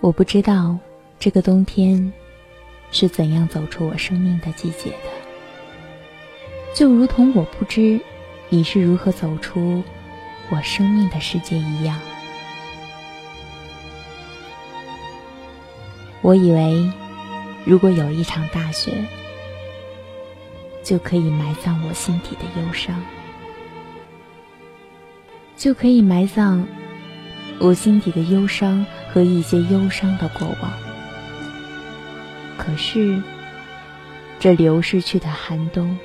[0.00, 0.78] 我不知道
[1.18, 2.10] 这个冬天
[2.90, 8.00] 是怎样走出我生命的季节的，就如同我不知
[8.48, 9.82] 你是如何走出
[10.48, 12.00] 我生命的世界一样。
[16.22, 16.90] 我以为，
[17.66, 19.04] 如果有一场大雪，
[20.82, 22.98] 就可以埋葬我心底的忧伤，
[25.58, 26.66] 就可以埋葬
[27.58, 28.86] 我心底的忧伤。
[29.12, 30.72] 和一些忧伤的过往，
[32.56, 33.20] 可是
[34.38, 35.98] 这流逝去的寒冬，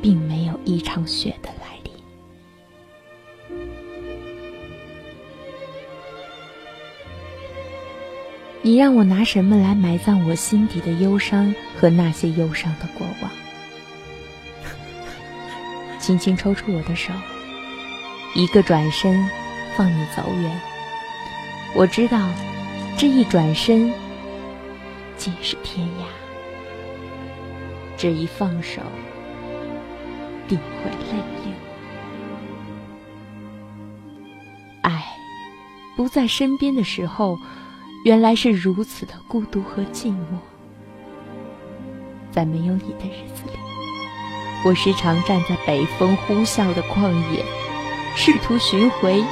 [0.00, 1.92] 并没有一场雪的来临。
[8.62, 13.30] 你让我拿什么来埋葬我心底的忧伤和那些忧伤的过往？
[16.00, 17.12] 轻轻抽出我的手，
[18.34, 19.28] 一个转身，
[19.76, 20.60] 放你走远。
[21.78, 22.18] 我知道，
[22.96, 23.92] 这一转身，
[25.18, 26.06] 尽是天涯；
[27.98, 28.80] 这一放手，
[30.48, 31.52] 定会泪流。
[34.80, 35.04] 爱
[35.98, 37.38] 不在身边的时候，
[38.06, 40.38] 原来是如此的孤独和寂寞。
[42.30, 43.58] 在没有你的日子里，
[44.64, 47.44] 我时常站在北风呼啸的旷野，
[48.16, 49.22] 试图寻回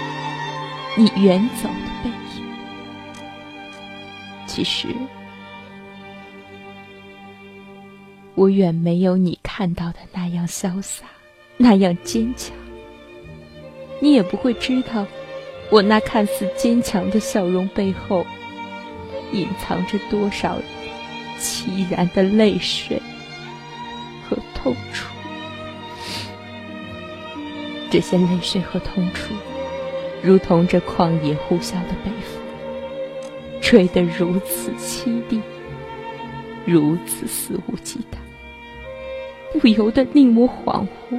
[0.95, 2.24] 你远走的背影。
[4.55, 4.87] 其实，
[8.37, 11.07] 我远没有你看到的那样潇洒，
[11.57, 12.57] 那样坚强。
[14.01, 15.05] 你也不会知道，
[15.71, 18.25] 我那看似坚强的笑容背后，
[19.33, 20.57] 隐藏着多少
[21.41, 23.03] 凄然的泪水
[24.31, 25.09] 和痛楚。
[27.91, 29.35] 这些泪水和痛楚，
[30.23, 32.44] 如同这旷野呼啸的北风。
[33.65, 35.41] 吹得如此凄厉，
[36.67, 41.19] 如此肆无忌惮，不由得令我恍惚。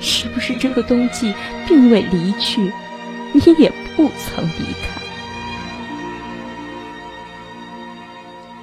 [0.00, 1.34] 是不是这个冬季
[1.66, 2.72] 并未离去，
[3.32, 5.02] 你也不曾离开？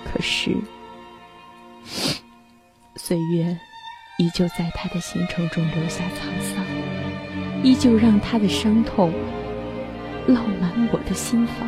[0.05, 0.55] 可是，
[2.95, 3.59] 岁月
[4.17, 6.66] 依旧在他的行程中留下沧桑，
[7.63, 9.13] 依旧让他的伤痛
[10.25, 11.67] 烙满我的心房。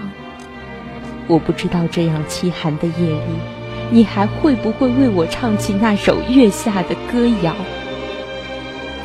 [1.28, 3.34] 我不知道这样凄寒的夜里，
[3.90, 7.56] 你还会不会为我唱起那首月下的歌谣？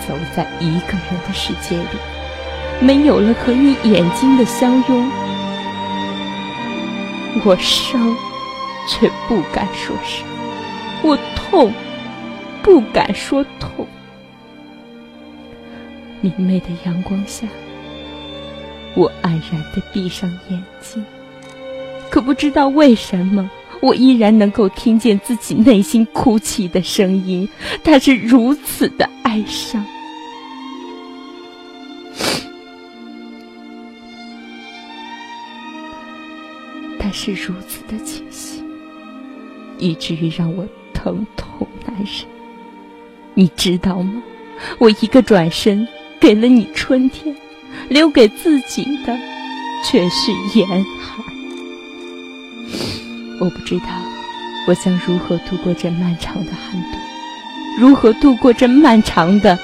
[0.06, 1.98] 走在一个人的世界里，
[2.80, 5.10] 没有了和你眼睛的相拥，
[7.44, 8.16] 我伤，
[8.88, 10.24] 却不敢说伤；
[11.02, 11.72] 我痛，
[12.62, 13.86] 不敢说痛。
[16.20, 17.46] 明媚的阳光下，
[18.94, 21.04] 我黯然地闭上眼睛。
[22.16, 23.50] 可不知道为什么，
[23.82, 27.46] 我依然能够听见自己内心哭泣的声音，
[27.84, 29.84] 它是如此的哀伤，
[36.98, 38.64] 它是如此的清晰，
[39.78, 42.26] 以至于让我疼痛难忍。
[43.34, 44.22] 你知道吗？
[44.78, 45.86] 我一个转身，
[46.18, 47.36] 给了你春天，
[47.90, 49.14] 留给自己的
[49.84, 51.25] 却是严寒。
[53.40, 53.86] 我不知道，
[54.66, 57.00] 我将如何度过这漫长的寒冬，
[57.78, 59.58] 如何度过这漫长的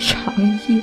[0.00, 0.34] 长
[0.68, 0.80] 夜。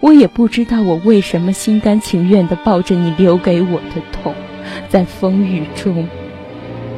[0.00, 4.34] 我也不知道我为什么心甘情愿地抱着你留给我的痛，
[4.88, 6.08] 在风雨中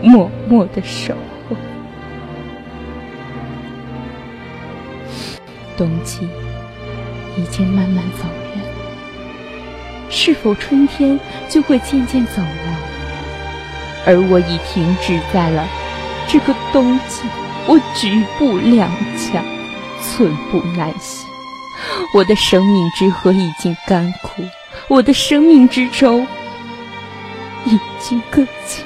[0.02, 1.14] 默默地守
[1.48, 1.56] 候。
[5.76, 6.28] 冬季
[7.38, 8.24] 已经慢慢走
[8.54, 8.62] 远，
[10.10, 11.18] 是否春天
[11.48, 12.79] 就会渐渐走来？
[14.06, 15.66] 而我已停止在了
[16.28, 17.22] 这个冬季，
[17.66, 19.42] 我举步踉跄，
[20.02, 21.28] 寸步难行。
[22.14, 24.42] 我的生命之河已经干枯，
[24.88, 26.20] 我的生命之舟
[27.64, 28.84] 已经搁浅。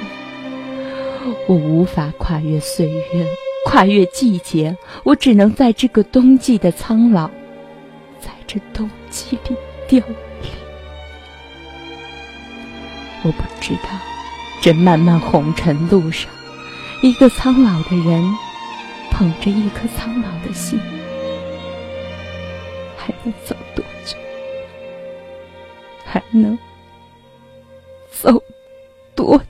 [1.47, 3.27] 我无法跨越岁月，
[3.67, 7.29] 跨越季节，我只能在这个冬季的苍老，
[8.21, 9.57] 在这冬季里
[9.89, 10.51] 凋零。
[13.23, 14.14] 我不知道。
[14.65, 16.27] 这漫漫红尘路上，
[17.03, 18.25] 一个苍老的人
[19.11, 20.81] 捧着一颗苍老的心，
[22.97, 24.17] 还能走多久？
[26.03, 26.59] 还能
[28.11, 28.43] 走
[29.15, 29.45] 多久？